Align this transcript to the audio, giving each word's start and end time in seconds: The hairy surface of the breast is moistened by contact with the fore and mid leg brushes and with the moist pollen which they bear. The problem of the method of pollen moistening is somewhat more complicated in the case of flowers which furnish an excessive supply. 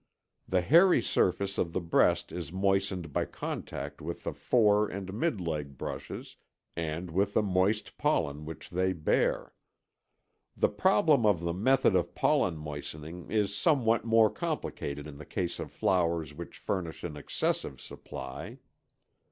The 0.47 0.61
hairy 0.61 0.99
surface 1.03 1.59
of 1.59 1.73
the 1.73 1.79
breast 1.79 2.31
is 2.31 2.51
moistened 2.51 3.13
by 3.13 3.25
contact 3.25 4.01
with 4.01 4.23
the 4.23 4.33
fore 4.33 4.87
and 4.89 5.13
mid 5.13 5.39
leg 5.39 5.77
brushes 5.77 6.37
and 6.75 7.11
with 7.11 7.35
the 7.35 7.43
moist 7.43 7.99
pollen 7.99 8.43
which 8.43 8.71
they 8.71 8.93
bear. 8.93 9.53
The 10.57 10.69
problem 10.69 11.23
of 11.23 11.41
the 11.41 11.53
method 11.53 11.95
of 11.95 12.15
pollen 12.15 12.57
moistening 12.57 13.29
is 13.29 13.55
somewhat 13.55 14.03
more 14.03 14.31
complicated 14.31 15.05
in 15.05 15.19
the 15.19 15.23
case 15.23 15.59
of 15.59 15.71
flowers 15.71 16.33
which 16.33 16.57
furnish 16.57 17.03
an 17.03 17.15
excessive 17.15 17.79
supply. 17.79 18.57